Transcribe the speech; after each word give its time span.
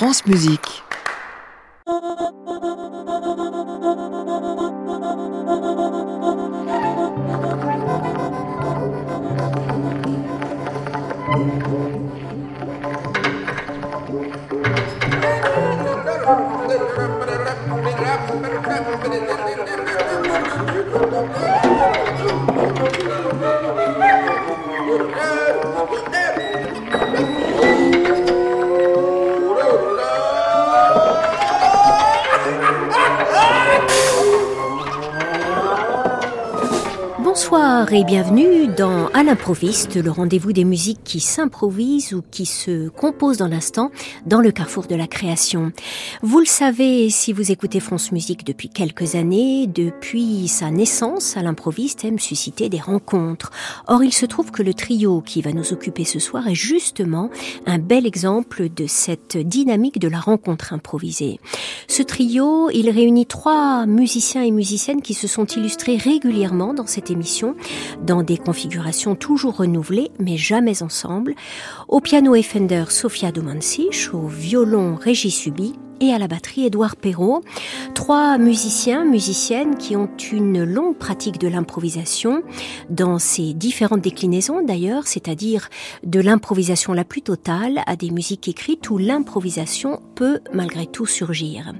France 0.00 0.24
Musique. 0.24 0.82
Bonsoir 37.50 37.92
et 37.92 38.04
bienvenue 38.04 38.68
dans 38.68 39.08
À 39.08 39.24
l'improviste, 39.24 39.96
le 39.96 40.10
rendez-vous 40.12 40.52
des 40.52 40.62
musiques 40.62 41.02
qui 41.02 41.18
s'improvisent 41.18 42.12
ou 42.12 42.22
qui 42.30 42.46
se 42.46 42.88
composent 42.90 43.38
dans 43.38 43.48
l'instant 43.48 43.90
dans 44.24 44.40
le 44.40 44.52
carrefour 44.52 44.86
de 44.86 44.94
la 44.94 45.08
création. 45.08 45.72
Vous 46.22 46.38
le 46.38 46.46
savez 46.46 47.10
si 47.10 47.32
vous 47.32 47.50
écoutez 47.50 47.80
France 47.80 48.12
Musique 48.12 48.46
depuis 48.46 48.68
quelques 48.68 49.16
années, 49.16 49.66
depuis 49.66 50.46
sa 50.46 50.70
naissance, 50.70 51.36
À 51.36 51.42
l'improviste 51.42 52.04
aime 52.04 52.20
susciter 52.20 52.68
des 52.68 52.78
rencontres. 52.78 53.50
Or, 53.88 54.04
il 54.04 54.12
se 54.12 54.26
trouve 54.26 54.52
que 54.52 54.62
le 54.62 54.72
trio 54.72 55.20
qui 55.20 55.42
va 55.42 55.52
nous 55.52 55.72
occuper 55.72 56.04
ce 56.04 56.20
soir 56.20 56.46
est 56.46 56.54
justement 56.54 57.30
un 57.66 57.80
bel 57.80 58.06
exemple 58.06 58.68
de 58.68 58.86
cette 58.86 59.36
dynamique 59.36 59.98
de 59.98 60.06
la 60.06 60.20
rencontre 60.20 60.72
improvisée. 60.72 61.40
Ce 61.88 62.04
trio, 62.04 62.70
il 62.70 62.90
réunit 62.90 63.26
trois 63.26 63.86
musiciens 63.86 64.44
et 64.44 64.52
musiciennes 64.52 65.02
qui 65.02 65.14
se 65.14 65.26
sont 65.26 65.46
illustrés 65.46 65.96
régulièrement 65.96 66.74
dans 66.74 66.86
cette 66.86 67.10
émission 67.10 67.39
dans 68.02 68.22
des 68.22 68.38
configurations 68.38 69.14
toujours 69.14 69.56
renouvelées, 69.56 70.10
mais 70.18 70.36
jamais 70.36 70.82
ensemble. 70.82 71.34
Au 71.88 72.00
piano 72.00 72.34
et 72.34 72.42
Fender, 72.42 72.84
Sofia 72.88 73.32
Domansich, 73.32 74.10
au 74.12 74.26
violon, 74.26 74.96
Régis 74.96 75.34
Subi, 75.34 75.74
et 76.00 76.12
à 76.12 76.18
la 76.18 76.28
batterie 76.28 76.66
Édouard 76.66 76.96
Perrault. 76.96 77.42
Trois 77.94 78.38
musiciens, 78.38 79.04
musiciennes 79.04 79.76
qui 79.76 79.96
ont 79.96 80.08
une 80.32 80.64
longue 80.64 80.96
pratique 80.96 81.38
de 81.38 81.48
l'improvisation 81.48 82.42
dans 82.88 83.18
ses 83.18 83.54
différentes 83.54 84.00
déclinaisons 84.00 84.62
d'ailleurs, 84.62 85.06
c'est-à-dire 85.06 85.68
de 86.04 86.20
l'improvisation 86.20 86.92
la 86.92 87.04
plus 87.04 87.22
totale 87.22 87.82
à 87.86 87.96
des 87.96 88.10
musiques 88.10 88.48
écrites 88.48 88.90
où 88.90 88.98
l'improvisation 88.98 90.00
peut 90.14 90.40
malgré 90.52 90.86
tout 90.86 91.06
surgir. 91.06 91.72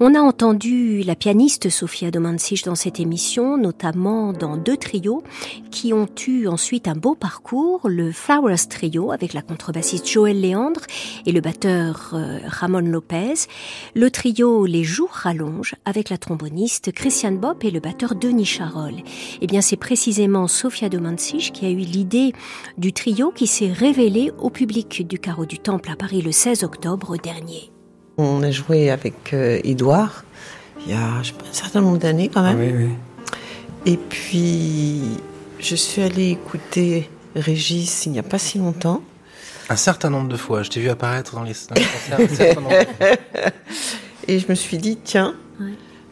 On 0.00 0.14
a 0.14 0.20
entendu 0.20 1.02
la 1.02 1.14
pianiste 1.14 1.68
Sofia 1.70 2.10
Domansich 2.10 2.62
dans 2.62 2.74
cette 2.74 3.00
émission, 3.00 3.56
notamment 3.56 4.32
dans 4.32 4.56
deux 4.56 4.76
trios 4.76 5.22
qui 5.70 5.92
ont 5.92 6.08
eu 6.26 6.46
ensuite 6.46 6.88
un 6.88 6.94
beau 6.94 7.14
parcours, 7.14 7.88
le 7.88 8.12
Flowers 8.12 8.68
Trio 8.68 9.12
avec 9.12 9.32
la 9.32 9.42
contrebassiste 9.42 10.08
Joël 10.08 10.40
Léandre 10.40 10.82
et 11.26 11.32
le 11.32 11.40
batteur 11.40 12.10
euh, 12.14 12.38
Ramon 12.46 12.80
Lopez, 12.80 13.34
le 13.94 14.10
trio 14.10 14.66
Les 14.66 14.84
Jours 14.84 15.10
rallongent 15.10 15.74
avec 15.84 16.10
la 16.10 16.18
tromboniste 16.18 16.92
Christiane 16.92 17.38
Bopp 17.38 17.64
et 17.64 17.70
le 17.70 17.80
batteur 17.80 18.14
Denis 18.14 18.44
Charol. 18.44 18.94
Eh 19.40 19.46
bien, 19.46 19.60
c'est 19.60 19.76
précisément 19.76 20.48
Sofia 20.48 20.88
Domansich 20.88 21.52
qui 21.52 21.66
a 21.66 21.70
eu 21.70 21.76
l'idée 21.76 22.32
du 22.78 22.92
trio 22.92 23.30
qui 23.30 23.46
s'est 23.46 23.72
révélé 23.72 24.32
au 24.38 24.50
public 24.50 25.06
du 25.06 25.18
Carreau 25.18 25.46
du 25.46 25.58
Temple 25.58 25.90
à 25.90 25.96
Paris 25.96 26.22
le 26.22 26.32
16 26.32 26.64
octobre 26.64 27.16
dernier. 27.16 27.70
On 28.18 28.42
a 28.42 28.50
joué 28.50 28.90
avec 28.90 29.32
Edouard 29.32 30.24
il 30.86 30.92
y 30.92 30.94
a 30.94 31.04
un 31.04 31.22
certain 31.52 31.80
nombre 31.80 31.98
d'années 31.98 32.28
quand 32.28 32.42
même. 32.42 32.58
Oui, 32.58 32.72
oui. 32.72 32.90
Et 33.86 33.96
puis, 33.96 35.00
je 35.58 35.74
suis 35.74 36.02
allée 36.02 36.30
écouter 36.30 37.08
Régis 37.34 38.06
il 38.06 38.12
n'y 38.12 38.18
a 38.18 38.22
pas 38.22 38.38
si 38.38 38.58
longtemps. 38.58 39.02
Un 39.68 39.76
certain 39.76 40.10
nombre 40.10 40.28
de 40.28 40.36
fois. 40.36 40.62
Je 40.62 40.70
t'ai 40.70 40.80
vu 40.80 40.88
apparaître 40.90 41.34
dans 41.34 41.42
les, 41.42 41.52
dans 41.68 41.74
les 41.74 41.82
concerts 41.84 42.20
un 42.20 42.34
certain 42.34 42.60
nombre 42.60 42.78
de 42.78 42.84
fois. 42.84 43.16
Et 44.28 44.38
je 44.38 44.48
me 44.48 44.54
suis 44.54 44.78
dit, 44.78 44.96
tiens. 45.02 45.34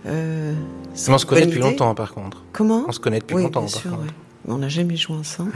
Euh, 0.07 0.53
c'est 0.95 1.09
Mais 1.09 1.15
on 1.15 1.19
se 1.19 1.27
connaît 1.27 1.47
depuis 1.47 1.59
idée. 1.61 1.69
longtemps, 1.71 1.95
par 1.95 2.13
contre. 2.13 2.43
Comment? 2.53 2.85
On 2.89 2.93
se 2.93 3.01
connaît 3.01 3.21
depuis 3.21 3.37
Oui, 3.37 3.43
longtemps, 3.45 3.63
bien 3.63 3.71
par 3.73 3.81
sûr. 3.81 3.91
contre. 3.93 4.03
ouais. 4.03 4.11
Mais 4.47 4.53
On 4.55 4.59
n'a 4.59 4.69
jamais 4.69 4.97
joué 4.97 5.17
ensemble. 5.17 5.53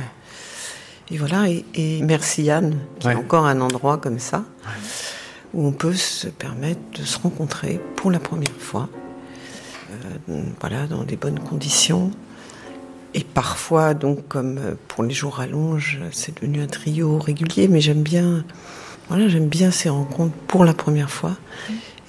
Et 1.10 1.16
voilà, 1.18 1.48
et, 1.48 1.64
et 1.74 2.02
merci 2.02 2.42
Yann, 2.44 2.78
qui 2.98 3.06
Ouais. 3.06 3.12
est 3.14 3.16
encore 3.16 3.46
un 3.46 3.60
endroit 3.60 3.98
comme 3.98 4.18
ça, 4.18 4.44
où 5.54 5.66
on 5.66 5.72
peut 5.72 5.94
se 5.94 6.28
permettre 6.28 6.80
de 6.98 7.04
se 7.04 7.18
rencontrer 7.18 7.80
pour 7.96 8.10
la 8.10 8.18
première 8.18 8.50
fois, 8.58 8.88
euh, 10.30 10.42
voilà, 10.60 10.86
dans 10.86 11.04
des 11.04 11.16
bonnes 11.16 11.40
conditions. 11.40 12.10
Et 13.14 13.24
parfois, 13.24 13.94
donc, 13.94 14.28
comme 14.28 14.58
euh, 14.58 14.74
pour 14.88 15.02
les 15.02 15.14
jours 15.14 15.36
rallonges, 15.36 15.98
c'est 16.12 16.36
devenu 16.36 16.62
un 16.62 16.66
trio 16.66 17.18
régulier, 17.18 17.68
mais 17.68 17.80
j'aime 17.80 18.02
bien, 18.02 18.44
voilà, 19.08 19.28
j'aime 19.28 19.48
bien 19.48 19.70
ces 19.70 19.88
rencontres 19.88 20.34
pour 20.46 20.64
la 20.64 20.74
première 20.74 21.10
fois, 21.10 21.36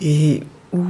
et 0.02 0.44
où 0.74 0.84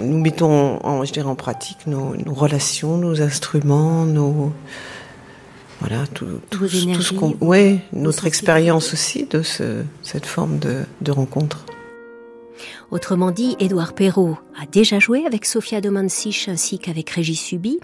nous 0.00 0.18
mettons, 0.18 0.84
en, 0.84 1.04
je 1.04 1.12
dirais, 1.12 1.28
en 1.28 1.36
pratique 1.36 1.86
nos, 1.86 2.16
nos 2.16 2.34
relations, 2.34 2.98
nos 2.98 3.22
instruments, 3.22 4.04
nos 4.04 4.52
voilà, 5.80 6.06
tout, 6.06 6.40
tout, 6.50 6.68
ce 6.68 7.12
qu'on, 7.12 7.36
ouais, 7.40 7.78
notre 7.92 8.26
expérience 8.26 8.92
aussi 8.92 9.26
de 9.26 9.42
ce, 9.42 9.82
cette 10.02 10.24
forme 10.26 10.58
de, 10.58 10.82
de 11.02 11.10
rencontre. 11.10 11.64
Autrement 12.90 13.30
dit, 13.30 13.56
Édouard 13.58 13.94
Perrault 13.94 14.38
a 14.60 14.66
déjà 14.66 14.98
joué 14.98 15.24
avec 15.26 15.44
Sofia 15.44 15.80
Domansich 15.80 16.48
ainsi 16.48 16.78
qu'avec 16.78 17.10
Régis 17.10 17.40
Subi. 17.40 17.80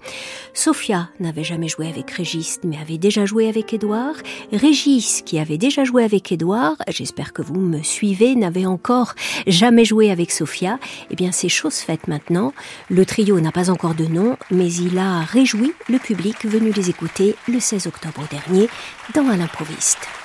Sofia 0.53 1.09
n'avait 1.19 1.43
jamais 1.43 1.67
joué 1.67 1.89
avec 1.89 2.09
Régis, 2.11 2.59
mais 2.63 2.77
avait 2.77 2.97
déjà 2.97 3.25
joué 3.25 3.49
avec 3.49 3.73
Édouard. 3.73 4.15
Régis, 4.51 5.21
qui 5.25 5.39
avait 5.39 5.57
déjà 5.57 5.83
joué 5.83 6.03
avec 6.03 6.31
Édouard, 6.31 6.77
j'espère 6.87 7.33
que 7.33 7.41
vous 7.41 7.59
me 7.59 7.83
suivez, 7.83 8.35
n'avait 8.35 8.65
encore 8.65 9.13
jamais 9.47 9.85
joué 9.85 10.11
avec 10.11 10.31
Sofia. 10.31 10.79
Eh 11.09 11.15
bien, 11.15 11.31
c'est 11.31 11.49
chose 11.49 11.75
faite 11.75 12.07
maintenant. 12.07 12.53
Le 12.89 13.05
trio 13.05 13.39
n'a 13.39 13.51
pas 13.51 13.69
encore 13.69 13.95
de 13.95 14.05
nom, 14.05 14.37
mais 14.49 14.71
il 14.71 14.97
a 14.97 15.21
réjoui 15.21 15.73
le 15.89 15.97
public 15.97 16.45
venu 16.45 16.71
les 16.71 16.89
écouter 16.89 17.35
le 17.47 17.59
16 17.59 17.87
octobre 17.87 18.23
dernier 18.29 18.69
dans 19.13 19.27
À 19.27 19.37
l'improviste. 19.37 20.20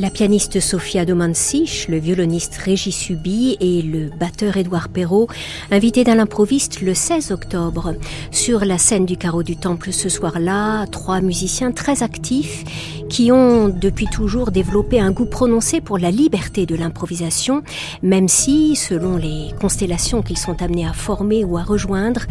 La 0.00 0.08
pianiste 0.08 0.60
Sofia 0.60 1.04
Domansich, 1.04 1.86
le 1.88 1.98
violoniste 1.98 2.54
Régis 2.56 2.96
Subi 2.96 3.58
et 3.60 3.82
le 3.82 4.08
batteur 4.08 4.56
Édouard 4.56 4.88
Perrault, 4.88 5.28
invités 5.70 6.04
dans 6.04 6.14
l'improviste 6.14 6.80
le 6.80 6.94
16 6.94 7.32
octobre. 7.32 7.92
Sur 8.30 8.64
la 8.64 8.78
scène 8.78 9.04
du 9.04 9.18
carreau 9.18 9.42
du 9.42 9.58
temple 9.58 9.92
ce 9.92 10.08
soir-là, 10.08 10.86
trois 10.86 11.20
musiciens 11.20 11.70
très 11.70 12.02
actifs 12.02 12.99
qui 13.10 13.32
ont 13.32 13.68
depuis 13.68 14.06
toujours 14.06 14.52
développé 14.52 15.00
un 15.00 15.10
goût 15.10 15.26
prononcé 15.26 15.80
pour 15.80 15.98
la 15.98 16.12
liberté 16.12 16.64
de 16.64 16.76
l'improvisation, 16.76 17.62
même 18.02 18.28
si, 18.28 18.76
selon 18.76 19.16
les 19.16 19.48
constellations 19.60 20.22
qu'ils 20.22 20.38
sont 20.38 20.62
amenés 20.62 20.86
à 20.86 20.92
former 20.92 21.44
ou 21.44 21.58
à 21.58 21.62
rejoindre, 21.62 22.22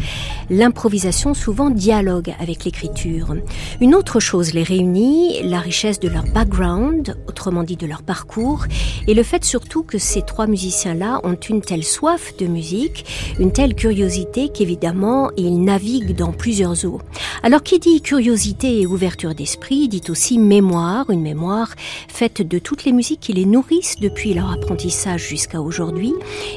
l'improvisation 0.48 1.34
souvent 1.34 1.68
dialogue 1.68 2.34
avec 2.40 2.64
l'écriture. 2.64 3.36
Une 3.82 3.94
autre 3.94 4.20
chose 4.20 4.54
les 4.54 4.62
réunit, 4.62 5.42
la 5.44 5.60
richesse 5.60 6.00
de 6.00 6.08
leur 6.08 6.24
background, 6.24 7.14
autrement 7.28 7.62
dit 7.62 7.76
de 7.76 7.86
leur 7.86 8.02
parcours, 8.02 8.64
et 9.06 9.12
le 9.12 9.22
fait 9.22 9.44
surtout 9.44 9.82
que 9.82 9.98
ces 9.98 10.22
trois 10.22 10.46
musiciens-là 10.46 11.20
ont 11.24 11.34
une 11.34 11.60
telle 11.60 11.84
soif 11.84 12.34
de 12.38 12.46
musique, 12.46 13.04
une 13.38 13.52
telle 13.52 13.74
curiosité 13.74 14.48
qu'évidemment 14.48 15.30
ils 15.36 15.62
naviguent 15.62 16.16
dans 16.16 16.32
plusieurs 16.32 16.86
eaux. 16.86 17.00
Alors 17.42 17.62
qui 17.62 17.78
dit 17.78 18.00
curiosité 18.00 18.80
et 18.80 18.86
ouverture 18.86 19.34
d'esprit 19.34 19.88
dit 19.88 20.02
aussi 20.08 20.38
mémoire, 20.38 20.69
une 20.70 21.22
mémoire 21.22 21.74
faite 22.08 22.46
de 22.46 22.58
toutes 22.58 22.84
les 22.84 22.92
musiques 22.92 23.20
qui 23.20 23.32
les 23.32 23.44
nourrissent 23.44 23.98
depuis 24.00 24.34
leur 24.34 24.52
apprentissage 24.52 25.26
jusqu'à 25.26 25.60
aujourd'hui, 25.60 26.12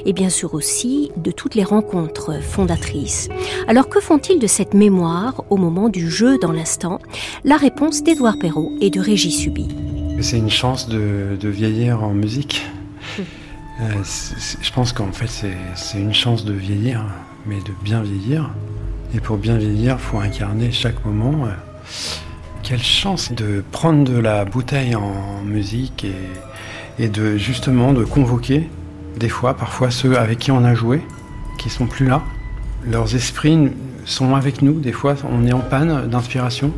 et 0.06 0.14
bien 0.14 0.30
sûr 0.30 0.54
aussi 0.54 1.12
de 1.18 1.32
toutes 1.32 1.56
les 1.56 1.64
rencontres 1.64 2.42
fondatrices. 2.42 3.30
Alors 3.68 3.90
que 3.90 4.00
font-ils 4.00 4.40
de 4.40 4.48
cette 4.48 4.74
mémoire 4.74 5.44
au 5.50 5.58
moment 5.58 5.90
du 5.90 6.10
jeu 6.10 6.38
dans 6.38 6.52
l'instant? 6.52 7.00
La 7.44 7.58
réponse 7.58 8.04
d'Édouard 8.04 8.38
Perrault 8.38 8.72
et 8.82 8.90
de 8.90 9.00
Régis 9.00 9.36
Subi. 9.36 9.68
C'est 10.22 10.38
une 10.38 10.50
chance 10.50 10.88
de, 10.88 11.38
vieillir 11.42 12.04
en 12.04 12.14
musique. 12.14 12.66
Euh, 13.82 14.04
je 14.62 14.72
pense 14.72 14.94
qu'en 14.94 15.12
fait, 15.12 15.48
c'est 15.76 16.00
une 16.00 16.14
chance 16.14 16.46
de 16.46 16.54
vieillir, 16.54 17.04
mais 17.48 17.58
de 17.58 17.74
bien 17.84 18.04
vieillir. 18.04 18.52
Et 19.16 19.20
pour 19.20 19.38
bien 19.38 19.58
vieillir, 19.58 19.98
il 19.98 20.04
faut 20.04 20.20
incarner 20.20 20.72
chaque 20.72 21.04
moment. 21.04 21.48
Quelle 22.64 22.82
chance 22.82 23.32
de 23.32 23.64
prendre 23.72 24.04
de 24.04 24.18
la 24.18 24.46
bouteille 24.46 24.96
en 24.96 25.42
musique 25.44 26.06
et, 26.06 27.04
et 27.04 27.10
de 27.10 27.38
justement 27.38 27.94
de 27.94 28.04
convoquer 28.06 28.70
des 29.18 29.30
fois, 29.30 29.56
parfois 29.56 29.92
ceux 29.92 30.18
avec 30.18 30.40
qui 30.40 30.52
on 30.52 30.64
a 30.64 30.74
joué, 30.74 31.02
qui 31.58 31.70
sont 31.70 31.86
plus 31.86 32.08
là. 32.08 32.22
Leurs 32.86 33.16
esprits 33.16 33.70
sont 34.06 34.36
avec 34.36 34.62
nous, 34.62 34.80
des 34.80 34.92
fois 34.92 35.16
on 35.30 35.46
est 35.46 35.54
en 35.54 35.60
panne 35.60 36.08
d'inspiration. 36.10 36.72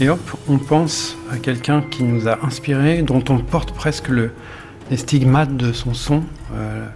Et 0.00 0.08
hop, 0.08 0.20
on 0.48 0.58
pense 0.58 1.16
à 1.30 1.36
quelqu'un 1.36 1.82
qui 1.82 2.02
nous 2.02 2.26
a 2.28 2.44
inspiré, 2.44 3.02
dont 3.02 3.22
on 3.28 3.38
porte 3.38 3.72
presque 3.72 4.08
le, 4.08 4.32
les 4.90 4.96
stigmates 4.96 5.56
de 5.56 5.72
son 5.72 5.94
son. 5.94 6.24
Euh, 6.54 6.86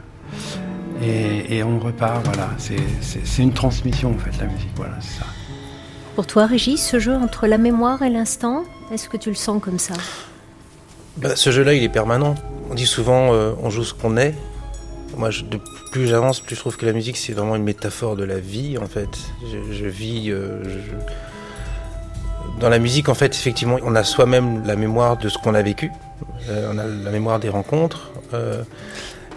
et, 1.01 1.63
on 1.63 1.79
repart, 1.79 2.25
voilà. 2.25 2.51
C'est 2.59 3.43
une 3.43 3.53
transmission 3.53 4.11
en 4.11 4.19
fait, 4.19 4.37
la 4.41 4.47
musique, 4.47 4.71
voilà, 4.75 4.95
c'est 5.01 5.21
ça. 5.21 5.27
Pour 6.19 6.27
toi, 6.27 6.47
Régis, 6.47 6.85
ce 6.85 6.99
jeu 6.99 7.15
entre 7.15 7.47
la 7.47 7.59
mémoire 7.59 8.03
et 8.03 8.11
l'instant, 8.11 8.65
est-ce 8.93 9.09
que 9.09 9.17
tu 9.17 9.29
le 9.29 9.37
sens 9.37 9.63
comme 9.63 9.79
ça? 9.79 9.95
Bah, 11.17 11.37
Ce 11.37 11.53
jeu-là, 11.53 11.75
il 11.75 11.85
est 11.85 11.89
permanent. 11.89 12.35
On 12.69 12.75
dit 12.75 12.89
souvent, 12.89 13.33
euh, 13.33 13.53
on 13.63 13.71
joue 13.71 13.85
ce 13.85 13.95
qu'on 13.95 14.17
est. 14.17 14.35
Moi, 15.17 15.31
je, 15.31 15.45
de 15.45 15.61
plus 15.93 16.09
j'avance, 16.09 16.41
plus 16.41 16.57
je 16.57 16.61
trouve 16.61 16.77
que 16.77 16.87
la 16.87 16.93
musique, 16.93 17.17
c'est 17.17 17.35
vraiment 17.35 17.55
une 17.55 17.63
métaphore 17.63 18.17
de 18.17 18.25
la 18.25 18.41
vie, 18.41 18.79
en 18.79 18.89
fait. 18.89 19.09
Je, 19.71 19.87
vis. 19.87 20.33
Euh, 20.33 20.61
dans 22.59 22.69
la 22.69 22.81
musique, 22.81 23.09
en 23.09 23.15
fait, 23.15 23.33
effectivement, 23.37 23.77
on 23.85 23.95
a 23.95 24.03
soi-même 24.03 24.67
la 24.67 24.75
mémoire 24.75 25.19
de 25.19 25.29
ce 25.29 25.39
qu'on 25.39 25.55
a 25.55 25.63
vécu, 25.63 25.93
euh, 26.49 26.73
on 26.75 26.79
a 26.79 26.85
la 26.85 27.13
mémoire 27.13 27.39
des 27.39 27.49
rencontres, 27.49 28.11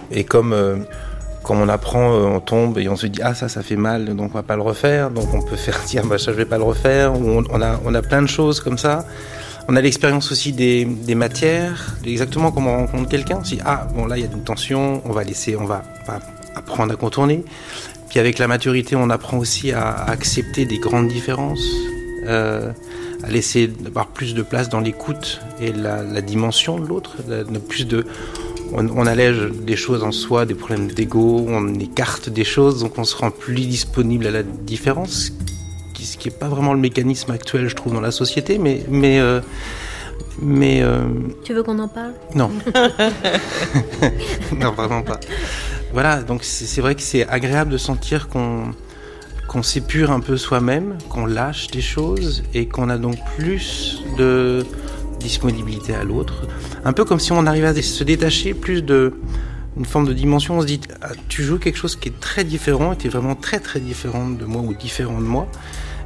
et 0.10 0.24
comme 0.24 0.84
quand 1.44 1.56
on 1.56 1.68
apprend, 1.70 2.12
on 2.12 2.40
tombe 2.40 2.78
et 2.78 2.88
on 2.90 2.96
se 2.96 3.08
dit 3.08 3.20
ah 3.24 3.34
ça 3.34 3.50
ça 3.50 3.64
fait 3.64 3.76
mal, 3.76 4.16
donc 4.16 4.32
on 4.32 4.38
va 4.38 4.44
pas 4.44 4.56
le 4.56 4.62
refaire, 4.62 5.10
donc 5.10 5.34
on 5.34 5.42
peut 5.42 5.56
faire 5.56 5.80
dire 5.88 6.06
bah 6.06 6.18
ça 6.18 6.32
je 6.32 6.38
vais 6.38 6.46
pas 6.46 6.58
le 6.58 6.64
refaire, 6.64 7.14
on, 7.14 7.44
on, 7.50 7.62
a 7.62 7.80
on 7.86 7.94
a 7.94 8.02
plein 8.02 8.22
de 8.22 8.28
choses 8.28 8.60
comme 8.60 8.78
ça. 8.78 9.06
On 9.68 9.76
a 9.76 9.82
l'expérience 9.82 10.32
aussi 10.32 10.54
des, 10.54 10.86
des, 10.86 11.14
matières, 11.14 11.96
exactement 12.04 12.52
comme 12.52 12.68
on 12.68 12.78
rencontre 12.78 13.10
quelqu'un. 13.10 13.44
Si 13.44 13.60
ah 13.64 13.88
bon 13.94 14.06
là 14.08 14.18
il 14.18 14.26
y 14.26 14.28
a 14.28 14.32
une 14.32 14.44
tension, 14.44 15.02
on 15.06 15.12
va 15.12 15.24
laisser, 15.24 15.56
on 15.56 15.66
va, 15.66 15.84
on 16.08 16.58
apprendre 16.58 16.94
à 16.94 16.96
contourner. 16.96 17.44
Puis 18.10 18.20
avec 18.20 18.40
la 18.40 18.48
maturité, 18.48 18.96
on 18.96 19.10
apprend 19.10 19.38
aussi 19.38 19.72
à, 19.72 19.92
accepter 19.92 20.66
des 20.66 20.80
grandes 20.80 21.08
différences. 21.08 21.66
Euh, 22.26 22.72
à 23.24 23.30
laisser 23.30 23.68
d'avoir 23.68 24.08
plus 24.08 24.34
de 24.34 24.42
place 24.42 24.70
dans 24.70 24.80
l'écoute 24.80 25.42
et 25.60 25.72
la, 25.72 26.04
la, 26.04 26.22
dimension 26.22 26.80
de 26.80 26.88
l'autre, 26.88 27.18
plus 27.68 27.86
de 27.86 28.06
on, 28.74 28.88
on, 28.90 29.06
allège 29.06 29.52
des 29.52 29.76
choses 29.76 30.04
en 30.04 30.12
soi, 30.12 30.46
des 30.46 30.56
problèmes 30.56 30.88
d'ego, 30.88 31.46
on 31.48 31.74
écarte 31.76 32.30
des 32.30 32.44
choses, 32.44 32.82
donc 32.82 32.98
on 32.98 33.04
se 33.04 33.16
rend 33.16 33.32
plus 33.32 33.56
disponible 33.56 34.28
à 34.28 34.32
la 34.32 34.44
différence, 34.44 35.32
ce 36.04 36.18
qui 36.18 36.30
n'est 36.30 36.36
pas 36.36 36.48
vraiment 36.48 36.74
le 36.74 36.80
mécanisme 36.80 37.32
actuel, 37.32 37.68
je 37.68 37.76
trouve, 37.76 37.94
dans 37.94 38.02
la 38.02 38.12
société, 38.12 38.58
mais 38.58 38.84
mais 38.90 39.20
euh, 39.20 39.40
mais 40.42 40.82
euh... 40.82 41.04
tu 41.44 41.54
veux 41.54 41.64
qu'on 41.64 41.80
en 41.80 41.88
parle? 41.88 42.14
Non, 42.36 42.50
non 44.60 44.72
vraiment 44.72 45.04
pas. 45.04 45.20
Voilà, 45.94 46.22
donc 46.24 46.44
c'est 46.44 46.82
vrai 46.82 46.96
que 46.96 47.02
c'est 47.02 47.28
agréable 47.28 47.72
de 47.72 47.78
sentir 47.78 48.28
qu'on 48.30 48.72
qu'on 49.48 49.64
s'épure 49.64 50.12
un 50.12 50.22
peu 50.22 50.38
soi-même, 50.38 50.98
qu'on 51.10 51.26
lâche 51.26 51.68
des 51.68 51.82
choses 51.82 52.42
et 52.54 52.68
qu'on 52.70 52.90
a 52.90 52.98
donc 52.98 53.18
plus 53.38 54.02
de 54.18 54.66
disponibilité 55.22 55.94
à 55.96 56.04
l'autre. 56.04 56.48
Un 56.86 56.94
peu 56.94 57.06
comme 57.06 57.20
si 57.20 57.32
on 57.32 57.46
arrivait 57.46 57.68
à 57.68 57.82
se 57.82 58.04
détacher 58.04 58.54
plus 58.54 58.82
de 58.82 59.14
une 59.78 59.86
forme 59.86 60.08
de 60.08 60.14
dimension. 60.14 60.58
On 60.58 60.62
se 60.62 60.68
dit, 60.68 60.82
ah, 61.02 61.10
tu 61.30 61.44
joues 61.44 61.58
quelque 61.58 61.78
chose 61.78 61.96
qui 61.96 62.10
est 62.10 62.20
très 62.20 62.44
différent, 62.44 62.94
et 62.94 62.98
tu 62.98 63.08
es 63.08 63.10
vraiment 63.10 63.36
très 63.36 63.60
très 63.60 63.80
différent 63.80 64.30
de 64.30 64.46
moi 64.46 64.62
ou 64.62 64.74
différent 64.74 65.20
de 65.20 65.26
moi. 65.26 65.48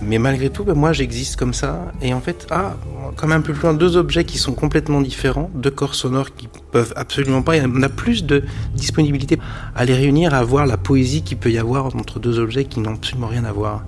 Mais 0.02 0.20
malgré 0.20 0.50
tout, 0.50 0.66
ben 0.66 0.74
moi 0.74 0.92
j'existe 0.92 1.38
comme 1.38 1.54
ça. 1.54 1.94
Et 2.02 2.14
en 2.14 2.20
fait, 2.20 2.48
ah, 2.52 2.76
comme 3.16 3.32
un 3.32 3.40
peu 3.40 3.54
plus 3.54 3.64
loin, 3.64 3.74
deux 3.74 3.96
objets 3.96 4.26
qui 4.26 4.38
sont 4.38 4.54
complètement 4.54 5.00
différents, 5.00 5.50
deux 5.56 5.72
corps 5.72 5.96
sonores 5.96 6.36
qui 6.36 6.50
peuvent 6.72 6.94
absolument 6.98 7.42
pas. 7.42 7.54
On 7.66 7.82
a 7.82 7.90
plus 7.90 8.26
de 8.26 8.44
disponibilité 8.76 9.40
à 9.74 9.86
les 9.86 9.94
réunir, 9.94 10.34
à 10.34 10.44
voir 10.44 10.66
la 10.66 10.76
poésie 10.76 11.22
qu'il 11.22 11.38
peut 11.38 11.52
y 11.52 11.58
avoir 11.58 11.86
entre 11.96 12.20
deux 12.20 12.40
objets 12.40 12.66
qui 12.66 12.82
n'ont 12.82 12.96
absolument 12.96 13.28
rien 13.28 13.46
à 13.46 13.54
voir. 13.54 13.86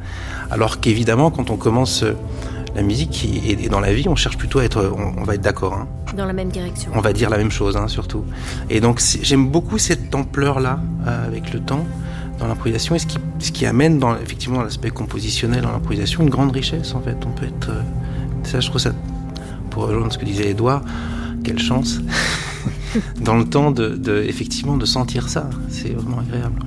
Alors 0.49 0.79
qu'évidemment, 0.79 1.29
quand 1.29 1.49
on 1.49 1.57
commence 1.57 2.03
euh, 2.03 2.13
la 2.77 2.83
musique 2.83 3.27
et, 3.43 3.69
dans 3.69 3.79
la 3.79 3.91
vie, 3.91 4.07
on 4.07 4.15
cherche 4.15 4.37
plutôt 4.37 4.59
à 4.59 4.63
être, 4.63 4.93
on, 5.17 5.23
va 5.23 5.33
être 5.33 5.41
d'accord. 5.41 5.73
Hein. 5.73 5.87
Dans 6.15 6.25
la 6.25 6.33
même 6.33 6.49
direction. 6.49 6.91
On 6.93 7.01
va 7.01 7.11
dire 7.11 7.31
la 7.31 7.37
même 7.37 7.49
chose, 7.49 7.75
hein, 7.75 7.87
surtout. 7.87 8.23
Et 8.69 8.79
donc 8.79 9.01
j'aime 9.23 9.49
beaucoup 9.49 9.79
cette 9.79 10.13
ampleur-là 10.13 10.79
euh, 11.07 11.27
avec 11.27 11.53
le 11.53 11.59
temps 11.59 11.83
dans 12.37 12.45
l'improvisation 12.45 12.93
et 12.93 12.99
ce 12.99 13.07
qui, 13.07 13.17
ce 13.39 13.51
qui 13.51 13.65
amène 13.65 13.97
dans, 13.97 14.15
effectivement 14.15 14.57
dans 14.57 14.63
l'aspect 14.63 14.91
compositionnel 14.91 15.63
dans 15.63 15.71
l'improvisation 15.71 16.21
une 16.21 16.29
grande 16.29 16.51
richesse 16.51 16.93
en 16.93 17.01
fait. 17.01 17.17
On 17.25 17.31
peut 17.31 17.47
être, 17.47 17.69
euh, 17.71 17.81
ça 18.43 18.59
je 18.59 18.69
trouve 18.69 18.79
ça, 18.79 18.93
pour 19.71 19.87
rejoindre 19.87 20.13
ce 20.13 20.19
que 20.19 20.25
disait 20.25 20.51
Edouard, 20.51 20.83
quelle 21.43 21.59
chance 21.59 21.99
dans 23.21 23.37
le 23.37 23.45
temps 23.45 23.71
de, 23.71 23.89
de, 23.89 24.21
effectivement 24.21 24.77
de 24.77 24.85
sentir 24.85 25.29
ça, 25.29 25.49
c'est 25.69 25.89
vraiment 25.89 26.19
agréable. 26.19 26.61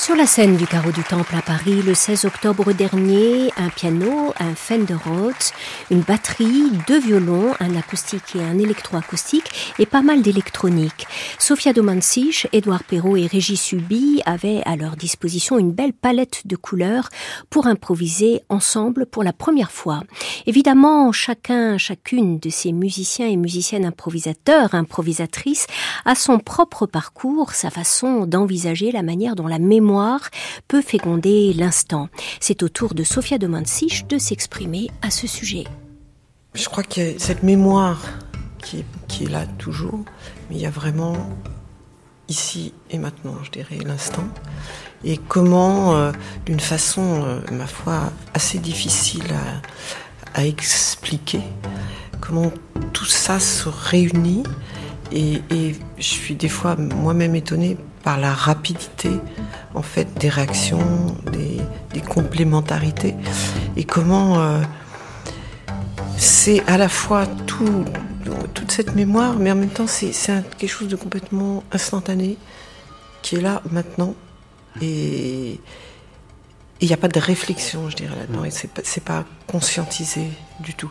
Sur 0.00 0.16
la 0.16 0.24
scène 0.24 0.56
du 0.56 0.66
Carreau 0.66 0.92
du 0.92 1.02
Temple 1.02 1.36
à 1.36 1.42
Paris, 1.42 1.82
le 1.82 1.92
16 1.92 2.24
octobre 2.24 2.72
dernier, 2.72 3.52
un 3.58 3.68
piano, 3.68 4.32
un 4.40 4.54
Fender 4.54 4.94
Rhodes, 4.94 5.34
une 5.90 6.00
batterie, 6.00 6.70
deux 6.88 6.98
violons, 6.98 7.52
un 7.60 7.76
acoustique 7.76 8.34
et 8.34 8.42
un 8.42 8.58
électroacoustique 8.58 9.74
et 9.78 9.84
pas 9.84 10.00
mal 10.00 10.22
d'électronique. 10.22 11.06
Sofia 11.38 11.74
Domansich, 11.74 12.48
Édouard 12.54 12.82
Perrault 12.84 13.18
et 13.18 13.26
Régis 13.26 13.60
Subi 13.60 14.22
avaient 14.24 14.62
à 14.64 14.74
leur 14.74 14.96
disposition 14.96 15.58
une 15.58 15.70
belle 15.70 15.92
palette 15.92 16.46
de 16.46 16.56
couleurs 16.56 17.10
pour 17.50 17.66
improviser 17.66 18.40
ensemble 18.48 19.04
pour 19.04 19.22
la 19.22 19.34
première 19.34 19.70
fois. 19.70 20.02
Évidemment, 20.46 21.12
chacun, 21.12 21.76
chacune 21.76 22.38
de 22.38 22.48
ces 22.48 22.72
musiciens 22.72 23.26
et 23.26 23.36
musiciennes 23.36 23.84
improvisateurs, 23.84 24.74
improvisatrices, 24.74 25.66
a 26.06 26.14
son 26.14 26.38
propre 26.38 26.86
parcours, 26.86 27.52
sa 27.52 27.68
façon 27.68 28.24
d'envisager 28.24 28.92
la 28.92 29.02
manière 29.02 29.36
dont 29.36 29.46
la 29.46 29.58
mémoire 29.58 29.89
peut 30.68 30.82
féconder 30.82 31.52
l'instant. 31.52 32.08
C'est 32.40 32.62
au 32.62 32.68
tour 32.68 32.94
de 32.94 33.02
Sofia 33.02 33.38
de 33.38 33.46
Mansich 33.46 34.06
de 34.06 34.18
s'exprimer 34.18 34.90
à 35.02 35.10
ce 35.10 35.26
sujet. 35.26 35.64
Je 36.54 36.68
crois 36.68 36.82
a 36.82 37.18
cette 37.18 37.42
mémoire 37.42 38.00
qui 38.62 38.78
est, 38.78 39.28
là 39.28 39.46
toujours, 39.58 40.04
mais 40.48 40.56
il 40.56 40.62
y 40.62 40.66
a 40.66 40.70
vraiment 40.70 41.16
ici 42.28 42.72
et 42.90 42.98
maintenant, 42.98 43.36
je 43.42 43.50
dirais, 43.50 43.78
l'instant. 43.84 44.24
Et 45.04 45.16
comment, 45.16 45.96
euh, 45.96 46.12
d'une 46.46 46.60
façon, 46.60 47.24
euh, 47.24 47.40
ma 47.50 47.66
foi, 47.66 48.12
assez 48.34 48.58
difficile 48.58 49.24
à, 50.34 50.44
expliquer, 50.44 51.42
comment 52.20 52.52
tout 52.92 53.04
ça 53.04 53.40
se 53.40 53.68
réunit. 53.68 54.44
Et 55.12 55.42
je 55.98 56.02
suis 56.02 56.36
des 56.36 56.48
fois 56.48 56.76
moi-même 56.76 57.34
étonnée 57.34 57.76
par 58.02 58.18
la 58.18 58.32
rapidité 58.32 59.10
en 59.74 59.82
fait 59.82 60.14
des 60.18 60.28
réactions, 60.28 61.16
des, 61.32 61.60
complémentarités. 62.08 63.14
Et 63.76 63.84
comment 63.84 64.40
euh, 64.40 64.62
c'est 66.16 66.66
à 66.66 66.76
la 66.76 66.88
fois 66.88 67.26
tout, 67.46 67.84
toute 68.52 68.72
cette 68.72 68.96
mémoire, 68.96 69.36
mais 69.38 69.52
en 69.52 69.54
même 69.54 69.68
temps 69.68 69.86
c'est 69.86 70.12
quelque 70.58 70.66
chose 70.66 70.88
de 70.88 70.96
complètement 70.96 71.62
instantané 71.70 72.36
qui 73.22 73.36
est 73.36 73.40
là 73.40 73.62
maintenant. 73.70 74.14
Et 74.80 75.60
il 76.80 76.88
n'y 76.88 76.94
a 76.94 76.96
pas 76.96 77.08
de 77.08 77.20
réflexion, 77.20 77.90
je 77.90 77.96
dirais, 77.96 78.16
là-dedans, 78.16 78.44
et 78.44 78.50
c'est 78.50 78.68
pas, 78.68 78.82
pas 79.04 79.24
conscientisé 79.46 80.28
du 80.60 80.74
tout. 80.74 80.90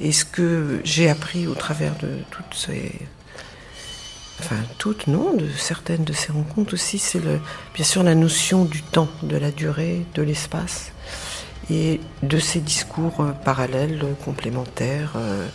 Et 0.00 0.10
ce 0.12 0.24
que 0.24 0.80
j'ai 0.84 1.08
appris 1.08 1.46
au 1.46 1.54
travers 1.54 1.96
de 1.98 2.18
toutes 2.30 2.54
ces, 2.54 2.92
enfin 4.44 4.62
toutes, 4.76 5.06
non, 5.06 5.32
de 5.34 5.48
certaines 5.56 6.04
de 6.04 6.12
ces 6.12 6.30
rencontres 6.30 6.74
aussi, 6.74 6.98
c'est 6.98 7.20
bien 7.20 7.84
sûr 7.84 8.02
la 8.02 8.14
notion 8.14 8.64
du 8.66 8.82
temps, 8.82 9.08
de 9.22 9.36
la 9.36 9.50
durée, 9.50 10.04
de 10.14 10.22
l'espace, 10.22 10.92
et 11.70 12.00
de 12.22 12.38
ces 12.38 12.60
discours 12.60 13.20
euh, 13.20 13.32
parallèles, 13.32 14.04
complémentaires. 14.22 15.12
Euh, 15.16 15.48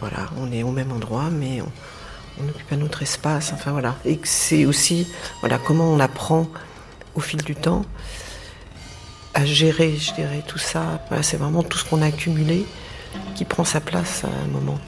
voilà, 0.00 0.28
on 0.38 0.50
est 0.50 0.64
au 0.64 0.72
même 0.72 0.90
endroit, 0.90 1.30
mais 1.30 1.60
on, 1.62 2.48
occupe 2.48 2.72
un 2.72 2.80
autre 2.80 3.02
espace. 3.02 3.52
Enfin 3.52 3.70
voilà, 3.70 3.94
et 4.04 4.18
c'est 4.24 4.64
aussi, 4.64 5.06
voilà, 5.40 5.58
comment 5.58 5.84
on 5.92 6.00
apprend 6.00 6.48
au 7.14 7.20
fil 7.20 7.42
du 7.42 7.54
temps 7.54 7.84
à 9.34 9.44
gérer, 9.44 9.96
je 9.96 10.14
dirais, 10.14 10.42
tout 10.48 10.58
ça. 10.58 11.00
c'est 11.22 11.36
vraiment 11.36 11.62
tout 11.62 11.78
ce 11.78 11.84
qu'on 11.84 12.02
a 12.02 12.06
accumulé 12.06 12.66
qui 13.36 13.44
prend 13.44 13.64
sa 13.64 13.80
place 13.80 14.24
à 14.24 14.28
un 14.28 14.48
moment. 14.48 14.80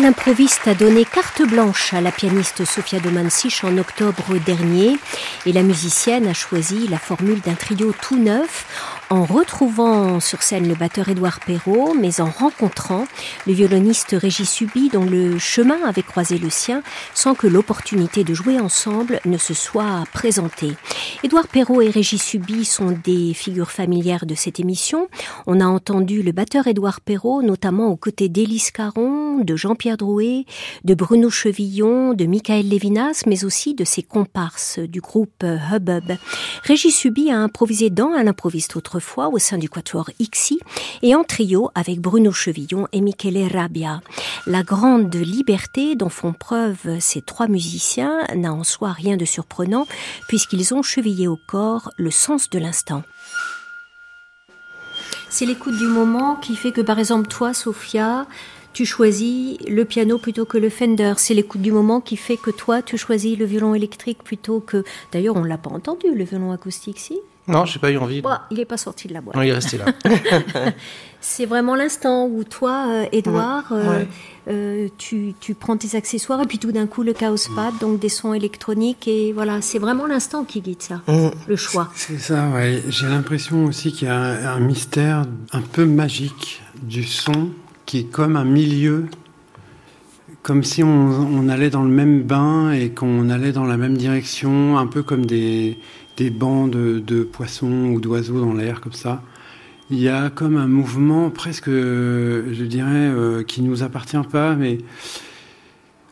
L'improviste 0.00 0.68
a 0.68 0.74
donné 0.74 1.04
carte 1.04 1.42
blanche 1.42 1.92
à 1.92 2.00
la 2.00 2.12
pianiste 2.12 2.64
Sofia 2.64 3.00
de 3.00 3.10
Mansich 3.10 3.64
en 3.64 3.76
octobre 3.78 4.38
dernier. 4.44 4.96
Et 5.46 5.52
la 5.52 5.62
musicienne 5.62 6.26
a 6.26 6.34
choisi 6.34 6.86
la 6.88 6.98
formule 6.98 7.40
d'un 7.40 7.54
trio 7.54 7.92
tout 8.00 8.18
neuf 8.18 8.97
en 9.10 9.24
retrouvant 9.24 10.20
sur 10.20 10.42
scène 10.42 10.68
le 10.68 10.74
batteur 10.74 11.08
Édouard 11.08 11.40
Perrault, 11.40 11.94
mais 11.94 12.20
en 12.20 12.28
rencontrant 12.28 13.06
le 13.46 13.52
violoniste 13.52 14.14
Régis 14.18 14.50
Subi 14.50 14.90
dont 14.90 15.04
le 15.04 15.38
chemin 15.38 15.78
avait 15.86 16.02
croisé 16.02 16.38
le 16.38 16.50
sien 16.50 16.82
sans 17.14 17.34
que 17.34 17.46
l'opportunité 17.46 18.22
de 18.24 18.34
jouer 18.34 18.60
ensemble 18.60 19.20
ne 19.24 19.38
se 19.38 19.54
soit 19.54 20.04
présentée. 20.12 20.72
Édouard 21.22 21.48
Perrault 21.48 21.80
et 21.80 21.90
Régis 21.90 22.22
Subi 22.22 22.64
sont 22.64 22.96
des 23.02 23.32
figures 23.32 23.70
familières 23.70 24.26
de 24.26 24.34
cette 24.34 24.60
émission. 24.60 25.08
On 25.46 25.60
a 25.60 25.66
entendu 25.66 26.22
le 26.22 26.32
batteur 26.32 26.66
Édouard 26.66 27.00
Perrault, 27.00 27.42
notamment 27.42 27.88
aux 27.88 27.96
côtés 27.96 28.28
d'Élise 28.28 28.70
Caron, 28.70 29.38
de 29.38 29.56
Jean-Pierre 29.56 29.96
Drouet, 29.96 30.44
de 30.84 30.94
Bruno 30.94 31.30
Chevillon, 31.30 32.12
de 32.12 32.26
Michael 32.26 32.68
Lévinas, 32.68 33.22
mais 33.26 33.44
aussi 33.44 33.74
de 33.74 33.84
ses 33.84 34.02
comparses 34.02 34.78
du 34.78 35.00
groupe 35.00 35.44
Hubbub. 35.44 36.12
Régis 36.62 36.94
Subi 36.94 37.30
a 37.30 37.38
improvisé 37.38 37.90
dans 37.90 38.10
un 38.10 38.26
improviste 38.26 38.76
autrefois 38.98 39.28
au 39.28 39.38
sein 39.38 39.58
du 39.58 39.68
quatuor 39.68 40.10
Ixi 40.18 40.58
et 41.02 41.14
en 41.14 41.22
trio 41.22 41.70
avec 41.76 42.00
Bruno 42.00 42.32
Chevillon 42.32 42.88
et 42.92 43.00
Michele 43.00 43.46
Rabia. 43.46 44.00
La 44.46 44.64
grande 44.64 45.14
liberté 45.14 45.94
dont 45.94 46.08
font 46.08 46.32
preuve 46.32 46.98
ces 46.98 47.22
trois 47.22 47.46
musiciens 47.46 48.26
n'a 48.34 48.52
en 48.52 48.64
soi 48.64 48.90
rien 48.90 49.16
de 49.16 49.24
surprenant 49.24 49.86
puisqu'ils 50.26 50.74
ont 50.74 50.82
chevillé 50.82 51.28
au 51.28 51.36
corps 51.36 51.92
le 51.96 52.10
sens 52.10 52.50
de 52.50 52.58
l'instant. 52.58 53.04
C'est 55.30 55.46
l'écoute 55.46 55.78
du 55.78 55.86
moment 55.86 56.34
qui 56.34 56.56
fait 56.56 56.72
que, 56.72 56.80
par 56.80 56.98
exemple, 56.98 57.28
toi, 57.28 57.54
Sophia, 57.54 58.26
tu 58.78 58.86
choisis 58.86 59.58
le 59.66 59.84
piano 59.84 60.18
plutôt 60.18 60.44
que 60.44 60.56
le 60.56 60.70
Fender. 60.70 61.14
C'est 61.16 61.34
l'écoute 61.34 61.60
du 61.60 61.72
moment 61.72 62.00
qui 62.00 62.16
fait 62.16 62.36
que 62.36 62.52
toi, 62.52 62.80
tu 62.80 62.96
choisis 62.96 63.36
le 63.36 63.44
violon 63.44 63.74
électrique 63.74 64.22
plutôt 64.22 64.60
que. 64.60 64.84
D'ailleurs, 65.10 65.34
on 65.34 65.42
l'a 65.42 65.58
pas 65.58 65.70
entendu, 65.70 66.06
le 66.14 66.22
violon 66.22 66.52
acoustique, 66.52 67.00
si? 67.00 67.18
Non, 67.48 67.64
j'ai 67.64 67.80
pas 67.80 67.90
eu 67.90 67.96
envie. 67.96 68.20
Bah, 68.20 68.42
il 68.52 68.58
n'est 68.58 68.64
pas 68.64 68.76
sorti 68.76 69.08
de 69.08 69.14
la 69.14 69.20
boîte. 69.20 69.34
Non, 69.34 69.42
il 69.42 69.48
est 69.48 69.52
resté 69.54 69.78
là. 69.78 69.86
c'est 71.20 71.44
vraiment 71.44 71.74
l'instant 71.74 72.26
où 72.28 72.44
toi, 72.44 72.86
euh, 72.88 73.06
Edouard, 73.10 73.64
Ouais. 73.72 73.78
euh, 73.78 73.98
Ouais. 73.98 74.08
euh, 74.48 74.88
tu, 74.96 75.34
tu 75.40 75.54
prends 75.54 75.76
tes 75.76 75.96
accessoires 75.96 76.40
et 76.40 76.46
puis 76.46 76.58
tout 76.60 76.70
d'un 76.70 76.86
coup 76.86 77.02
le 77.02 77.14
chaos 77.14 77.48
pad, 77.56 77.74
donc 77.80 77.98
des 77.98 78.08
sons 78.08 78.32
électroniques 78.32 79.08
et 79.08 79.32
voilà, 79.32 79.60
c'est 79.60 79.80
vraiment 79.80 80.06
l'instant 80.06 80.44
qui 80.44 80.60
guide 80.60 80.82
ça, 80.82 81.00
le 81.48 81.56
choix. 81.56 81.88
C'est 81.96 82.20
ça, 82.20 82.48
ouais. 82.50 82.80
J'ai 82.90 83.08
l'impression 83.08 83.64
aussi 83.64 83.90
qu'il 83.90 84.06
y 84.06 84.10
a 84.12 84.16
un, 84.16 84.46
un 84.56 84.60
mystère 84.60 85.24
un 85.52 85.62
peu 85.62 85.84
magique 85.84 86.62
du 86.80 87.02
son 87.02 87.50
qui 87.88 88.00
est 88.00 88.04
comme 88.04 88.36
un 88.36 88.44
milieu, 88.44 89.06
comme 90.42 90.62
si 90.62 90.84
on, 90.84 91.48
allait 91.48 91.70
dans 91.70 91.82
le 91.82 91.88
même 91.88 92.22
bain 92.22 92.70
et 92.70 92.90
qu'on 92.90 93.30
allait 93.30 93.50
dans 93.50 93.64
la 93.64 93.78
même 93.78 93.96
direction, 93.96 94.76
un 94.76 94.86
peu 94.86 95.02
comme 95.02 95.24
des, 95.24 95.78
des 96.18 96.28
bancs 96.28 96.70
de, 96.70 97.22
poissons 97.22 97.86
ou 97.86 97.98
d'oiseaux 97.98 98.42
dans 98.42 98.52
l'air, 98.52 98.82
comme 98.82 98.92
ça. 98.92 99.22
Il 99.90 99.98
y 99.98 100.10
a 100.10 100.28
comme 100.28 100.58
un 100.58 100.66
mouvement 100.66 101.30
presque, 101.30 101.70
je 101.70 102.64
dirais, 102.64 102.90
euh, 102.90 103.42
qui 103.42 103.62
nous 103.62 103.82
appartient 103.82 104.18
pas, 104.30 104.54
mais 104.54 104.76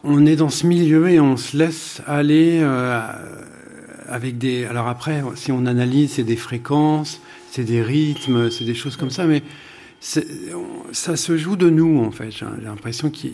on 0.03 0.25
est 0.25 0.37
dans 0.37 0.49
ce 0.49 0.67
milieu 0.67 1.11
et 1.11 1.21
on 1.21 1.37
se 1.37 1.59
laisse 1.59 2.01
aller 2.07 2.61
euh, 2.63 3.03
avec 4.09 4.39
des. 4.39 4.65
Alors 4.65 4.89
après, 4.89 5.23
si 5.35 5.53
on 5.53 5.67
analyse, 5.67 6.13
c'est 6.13 6.25
des 6.25 6.37
fréquences, 6.37 7.21
c'est 7.51 7.65
des 7.65 7.83
rythmes, 7.83 8.49
c'est 8.51 8.65
des 8.65 8.75
choses 8.75 8.97
comme 8.97 9.11
ça, 9.11 9.27
mais 9.27 9.43
ça 10.01 11.17
se 11.17 11.37
joue 11.37 11.57
de 11.57 11.69
nous 11.71 12.03
en 12.05 12.11
fait. 12.11 12.31
J'ai 12.31 12.45
l'impression 12.63 13.11
qu'il 13.11 13.33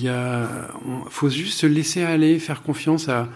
y 0.00 0.08
a, 0.08 0.48
on- 0.86 1.08
faut 1.10 1.28
juste 1.28 1.58
se 1.58 1.66
laisser 1.66 2.02
aller, 2.02 2.38
faire 2.38 2.62
confiance 2.62 3.08
à, 3.08 3.28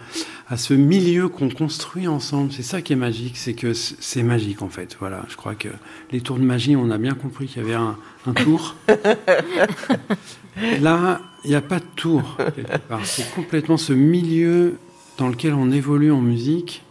à 0.49 0.57
ce 0.57 0.73
milieu 0.73 1.27
qu'on 1.29 1.49
construit 1.49 2.07
ensemble. 2.07 2.51
C'est 2.51 2.63
ça 2.63 2.81
qui 2.81 2.93
est 2.93 2.97
magique, 2.97 3.37
c'est 3.37 3.53
que 3.53 3.73
c'est 3.73 4.23
magique 4.23 4.61
en 4.61 4.69
fait. 4.69 4.95
Voilà, 4.99 5.25
je 5.29 5.35
crois 5.35 5.55
que 5.55 5.69
les 6.11 6.21
tours 6.21 6.37
de 6.39 6.43
magie, 6.43 6.75
on 6.75 6.89
a 6.89 6.97
bien 6.97 7.13
compris 7.13 7.47
qu'il 7.47 7.61
y 7.61 7.65
avait 7.65 7.75
un, 7.75 7.95
un 8.25 8.33
tour. 8.33 8.75
Là, 10.81 11.21
il 11.43 11.49
n'y 11.51 11.55
a 11.55 11.61
pas 11.61 11.79
de 11.79 11.85
tour 11.95 12.37
quelque 12.55 12.77
part. 12.87 13.05
C'est 13.05 13.29
complètement 13.33 13.77
ce 13.77 13.93
milieu 13.93 14.77
dans 15.17 15.29
lequel 15.29 15.53
on 15.53 15.71
évolue 15.71 16.11
en 16.11 16.21
musique. 16.21 16.83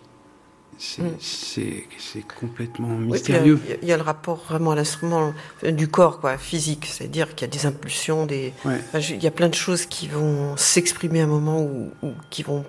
C'est 0.79 1.03
Mm. 1.03 1.16
c'est- 1.20 2.22
complètement 2.41 2.89
mystérieux. 2.89 3.61
Il 3.64 3.70
y, 3.70 3.72
a- 3.72 3.76
il 3.83 3.89
y 3.89 3.93
a 3.93 3.97
le 3.97 4.03
rapport 4.03 4.37
vraiment 4.49 4.70
à 4.70 4.74
l'instrument 4.76 5.33
du 5.64 5.89
corps, 5.89 6.20
quoi, 6.20 6.39
physique. 6.39 6.87
C'est-à-dire 6.87 7.35
qu'il 7.35 7.47
y 7.49 7.51
a 7.51 7.53
des 7.53 7.66
impulsions, 7.66 8.26
des. 8.26 8.53
Ouais. 8.64 8.79
Enfin, 8.87 9.01
je- 9.01 9.14
il 9.14 9.22
y 9.22 9.26
a 9.26 9.31
plein 9.33 9.49
de 9.49 9.55
choses 9.55 9.87
qui 9.87 10.07
vont 10.09 10.57
s'exprimer 10.57 11.20
à 11.20 11.24
un 11.24 11.26
moment 11.29 11.61
ou 11.62 11.91
qui 12.31 12.43
vont 12.45 12.64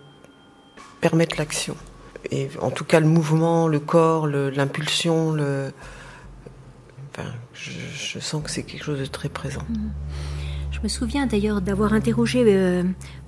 permettre 1.02 1.38
l'action. 1.38 1.76
Et 2.32 2.50
en 2.62 2.72
tout 2.72 2.84
cas, 2.84 3.00
le 3.00 3.08
mouvement, 3.08 3.68
le 3.68 3.80
corps, 3.80 4.28
l'impulsion, 4.28 5.32
le. 5.32 5.72
Enfin, 7.12 7.30
je, 7.54 7.72
je 7.96 8.20
sens 8.20 8.44
que 8.44 8.50
c'est 8.50 8.64
quelque 8.64 8.84
chose 8.86 9.00
de 9.00 9.06
très 9.06 9.30
présent. 9.30 9.64
Je 10.80 10.84
me 10.84 10.88
souviens 10.88 11.28
d'ailleurs 11.28 11.60
d'avoir 11.60 11.92
interrogé 11.94 12.42
euh, 12.48 12.84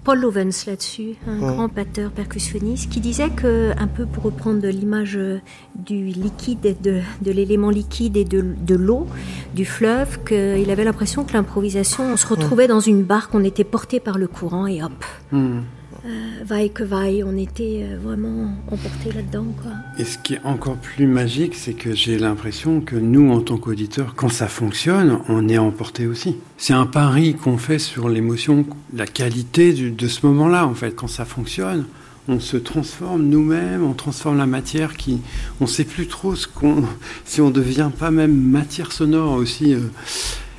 Paul 0.05 0.21
Lovens 0.21 0.65
là-dessus, 0.67 1.15
un 1.27 1.37
Ouais. 1.39 1.47
grand 1.53 1.67
batteur 1.67 2.09
percussionniste, 2.11 2.89
qui 2.89 3.01
disait 3.01 3.29
que, 3.29 3.71
un 3.77 3.87
peu 3.87 4.05
pour 4.05 4.23
reprendre 4.23 4.65
l'image 4.67 5.17
euh, 5.17 5.39
du 5.75 6.05
liquide, 6.05 6.65
et 6.65 6.73
de, 6.73 7.01
de 7.21 7.31
l'élément 7.31 7.69
liquide 7.69 8.15
et 8.15 8.23
de, 8.23 8.41
de 8.65 8.75
l'eau, 8.75 9.05
du 9.53 9.65
fleuve, 9.65 10.23
qu'il 10.23 10.71
avait 10.71 10.85
l'impression 10.85 11.25
que 11.25 11.33
l'improvisation, 11.33 12.13
on 12.13 12.17
se 12.17 12.25
retrouvait 12.25 12.67
dans 12.67 12.79
une 12.79 13.03
barque, 13.03 13.35
on 13.35 13.43
était 13.43 13.65
porté 13.65 13.99
par 13.99 14.17
le 14.17 14.27
courant 14.27 14.65
et 14.65 14.81
hop, 14.81 14.93
Hmm. 15.33 15.59
Euh, 16.05 16.09
vaille 16.43 16.71
que 16.71 16.83
vaille, 16.83 17.23
on 17.23 17.37
était 17.37 17.85
euh, 17.91 17.97
vraiment 18.01 18.53
emporté 18.71 19.11
là-dedans. 19.13 19.45
Quoi. 19.61 19.71
Et 19.99 20.03
ce 20.03 20.17
qui 20.17 20.33
est 20.35 20.41
encore 20.43 20.77
plus 20.77 21.05
magique, 21.07 21.53
c'est 21.55 21.73
que 21.73 21.93
j'ai 21.93 22.17
l'impression 22.17 22.81
que 22.81 22.95
nous, 22.95 23.31
en 23.31 23.41
tant 23.41 23.57
qu'auditeurs, 23.57 24.15
quand 24.15 24.29
ça 24.29 24.47
fonctionne, 24.47 25.19
on 25.29 25.47
est 25.47 25.57
emporté 25.59 26.07
aussi. 26.07 26.35
C'est 26.57 26.73
un 26.73 26.85
pari 26.87 27.35
qu'on 27.35 27.57
fait 27.57 27.79
sur 27.79 28.09
l'émotion, 28.09 28.65
la 28.95 29.05
qualité 29.05 29.73
du- 29.73 29.91
de 29.91 30.07
ce 30.07 30.25
moment-là, 30.25 30.65
en 30.65 30.73
fait. 30.73 30.95
Quand 30.95 31.07
ça 31.07 31.25
fonctionne, 31.25 31.85
on 32.27 32.39
se 32.39 32.57
transforme 32.57 33.23
nous-mêmes, 33.23 33.83
on 33.83 33.93
transforme 33.93 34.37
la 34.37 34.45
matière 34.45 34.95
qui... 34.97 35.19
On 35.59 35.65
ne 35.65 35.69
sait 35.69 35.83
plus 35.85 36.07
trop 36.07 36.35
ce 36.35 36.47
qu'on... 36.47 36.83
Si 37.25 37.41
on 37.41 37.47
ne 37.49 37.53
devient 37.53 37.89
pas 37.97 38.11
même 38.11 38.35
matière 38.35 38.91
sonore 38.91 39.33
aussi, 39.33 39.73
euh, 39.73 39.79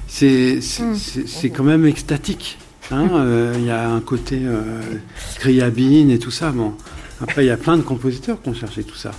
c'est 0.07 0.61
c'est- 0.61 0.83
Mm. 0.85 0.95
c'est- 0.97 1.27
c'est 1.29 1.51
quand 1.51 1.65
même 1.65 1.87
extatique. 1.87 2.59
Hein. 2.93 3.09
Euh, 3.15 3.55
Il 3.57 3.65
y 3.65 3.71
a 3.71 3.91
un 3.91 4.01
côté 4.01 4.41
euh, 4.45 4.81
scriabine 5.31 6.11
et 6.11 6.19
tout 6.19 6.31
ça. 6.31 6.51
Bon. 6.51 6.75
Après, 7.21 7.45
il 7.45 7.49
y 7.49 7.51
a 7.51 7.57
plein 7.57 7.77
de 7.77 7.83
compositeurs 7.83 8.41
qui 8.43 8.49
ont 8.49 8.55
cherché 8.55 8.83
tout 8.83 8.97
ça. 8.97 9.13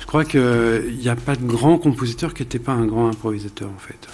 Je 0.00 0.06
crois 0.06 0.24
qu'il 0.24 0.98
n'y 1.00 1.08
a 1.08 1.16
pas 1.16 1.34
de 1.34 1.44
grand 1.44 1.78
compositeur 1.78 2.34
qui 2.34 2.42
n'était 2.42 2.58
pas 2.58 2.72
un 2.72 2.86
grand 2.86 3.08
improvisateur, 3.08 3.68
en 3.68 3.78
fait. 3.78 4.08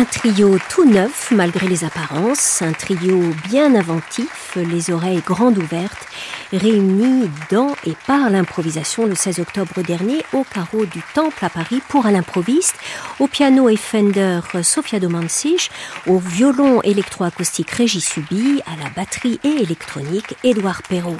Un 0.00 0.06
trio 0.06 0.56
tout 0.70 0.86
neuf 0.86 1.30
malgré 1.30 1.68
les 1.68 1.84
apparences, 1.84 2.62
un 2.62 2.72
trio 2.72 3.20
bien 3.50 3.74
inventif, 3.74 4.56
les 4.56 4.90
oreilles 4.90 5.20
grandes 5.20 5.58
ouvertes, 5.58 6.08
réunis 6.54 7.28
dans 7.50 7.74
et 7.84 7.94
par 8.06 8.30
l'improvisation 8.30 9.04
le 9.04 9.14
16 9.14 9.40
octobre 9.40 9.82
dernier 9.82 10.24
au 10.32 10.42
carreau 10.42 10.86
du 10.86 11.02
Temple 11.12 11.44
à 11.44 11.50
Paris 11.50 11.82
pour 11.90 12.06
un 12.06 12.12
l'improviste, 12.12 12.76
au 13.18 13.26
piano 13.26 13.68
et 13.68 13.76
Fender 13.76 14.40
Sofia 14.62 15.00
Domancic, 15.00 15.70
au 16.06 16.18
violon 16.18 16.80
électroacoustique 16.80 17.70
Régis 17.70 18.08
Subi, 18.08 18.62
à 18.64 18.82
la 18.82 18.88
batterie 18.96 19.38
et 19.44 19.62
électronique 19.62 20.34
Édouard 20.42 20.82
Perrault. 20.82 21.18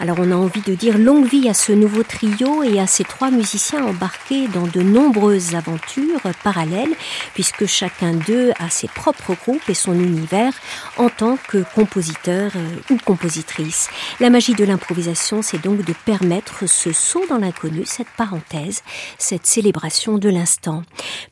Alors 0.00 0.18
on 0.20 0.30
a 0.30 0.36
envie 0.36 0.60
de 0.60 0.74
dire 0.74 0.96
longue 0.96 1.26
vie 1.26 1.48
à 1.48 1.54
ce 1.54 1.72
nouveau 1.72 2.04
trio 2.04 2.62
et 2.62 2.78
à 2.78 2.86
ces 2.86 3.02
trois 3.02 3.32
musiciens 3.32 3.84
embarqués 3.84 4.46
dans 4.46 4.66
de 4.66 4.80
nombreuses 4.80 5.56
aventures 5.56 6.20
parallèles, 6.44 6.94
puisque 7.34 7.66
chacun 7.66 8.12
d'eux 8.12 8.52
a 8.60 8.70
ses 8.70 8.86
propres 8.86 9.34
groupes 9.34 9.68
et 9.68 9.74
son 9.74 9.94
univers 9.94 10.52
en 10.98 11.08
tant 11.08 11.36
que 11.48 11.64
compositeur 11.74 12.52
euh, 12.54 12.94
ou 12.94 12.98
compositrice. 13.04 13.88
La 14.20 14.30
magie 14.30 14.54
de 14.54 14.64
l'improvisation, 14.64 15.42
c'est 15.42 15.62
donc 15.62 15.84
de 15.84 15.94
permettre 16.04 16.68
ce 16.68 16.92
saut 16.92 17.24
dans 17.28 17.38
l'inconnu, 17.38 17.82
cette 17.84 18.10
parenthèse, 18.16 18.82
cette 19.18 19.46
célébration 19.46 20.18
de 20.18 20.28
l'instant. 20.28 20.82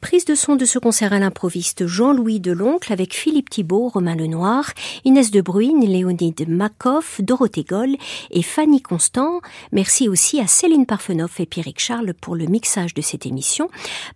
Prise 0.01 0.25
de 0.25 0.35
son 0.35 0.57
de 0.57 0.65
ce 0.65 0.81
concert 0.81 1.13
à 1.13 1.21
l'improviste 1.21 1.87
Jean-Louis 1.87 2.41
Deloncle 2.41 2.93
avec 2.93 3.15
Philippe 3.15 3.51
Thibault, 3.51 3.89
Romain 3.89 4.17
Lenoir, 4.17 4.73
Inès 5.05 5.31
de 5.31 5.41
Bruyne, 5.41 5.85
Léonide 5.87 6.49
Makoff, 6.49 7.21
Dorothée 7.21 7.65
Goll 7.65 7.97
et 8.31 8.43
Fanny 8.57 8.81
Constant. 8.81 9.43
Merci 9.71 10.09
aussi 10.09 10.41
à 10.41 10.47
Céline 10.47 10.87
Parfenoff 10.87 11.41
et 11.41 11.45
Pierrick 11.45 11.79
Charles 11.79 12.15
pour 12.19 12.35
le 12.35 12.47
mixage 12.47 12.95
de 12.95 13.03
cette 13.03 13.27
émission. 13.27 13.69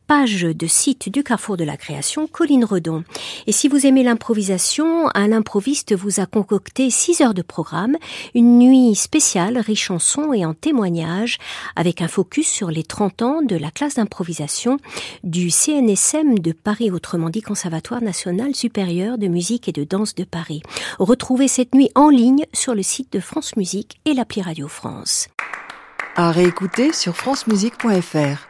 Page 0.06 0.44
de 0.44 0.66
site 0.66 1.10
du 1.10 1.22
Carrefour 1.22 1.58
de 1.58 1.64
la 1.64 1.76
Création, 1.76 2.26
Colline 2.26 2.64
Redon. 2.64 3.04
Et 3.46 3.52
si 3.52 3.68
vous 3.68 3.84
aimez 3.84 4.02
l'improvisation, 4.02 5.10
un 5.14 5.28
l'improviste 5.28 5.94
vous 5.94 6.20
a 6.20 6.24
concocté 6.24 6.88
6 6.88 7.20
heures 7.20 7.34
de 7.34 7.42
programme, 7.42 7.98
une 8.34 8.58
nuit 8.58 8.94
spéciale 8.94 9.58
riche 9.58 9.90
en 9.90 9.98
sons 9.98 10.32
et 10.32 10.46
en 10.46 10.54
témoignages, 10.54 11.36
avec 11.76 12.00
un 12.00 12.08
focus 12.08 12.48
sur 12.48 12.70
les 12.70 12.82
30 12.82 13.20
ans 13.20 13.42
de 13.42 13.56
la 13.56 13.70
classe 13.70 13.96
d'improvisation 13.96 14.78
du 15.22 15.50
CNSM 15.50 16.38
de 16.38 16.52
Paris, 16.52 16.90
autrement 16.90 17.28
dit 17.28 17.42
Conservatoire 17.42 18.02
national 18.02 18.54
supérieur 18.54 19.18
de 19.18 19.26
musique 19.26 19.68
et 19.68 19.72
de 19.72 19.84
danse 19.84 20.14
de 20.14 20.24
Paris. 20.24 20.62
Retrouvez 20.98 21.46
cette 21.46 21.74
nuit 21.74 21.90
en 21.94 22.08
ligne 22.08 22.46
sur 22.54 22.74
le 22.74 22.82
site 22.82 23.12
de 23.12 23.20
France 23.20 23.54
Musique 23.56 24.00
et 24.06 24.14
la 24.14 24.24
Radio 24.38 24.68
France. 24.68 25.28
À 26.14 26.30
réécouter 26.30 26.92
sur 26.92 27.16
francemusique.fr. 27.16 28.46